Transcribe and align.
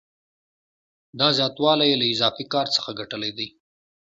دا 1.19 1.27
زیاتوالی 1.37 1.85
یې 1.89 1.95
له 2.01 2.05
اضافي 2.13 2.45
کار 2.53 2.67
څخه 2.75 2.97
ګټلی 2.99 3.31
دی 3.37 3.47